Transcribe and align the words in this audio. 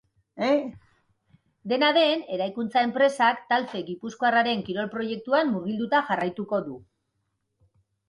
Dena 1.73 1.89
den, 1.97 2.23
eraikuntza-enpresak 2.39 3.45
talfe 3.53 3.85
gipuzkoarraren 3.93 4.67
kirol 4.73 4.93
proiektuan 4.97 5.55
murgilduta 5.57 6.05
jarraituko 6.13 6.67
du. 6.69 6.85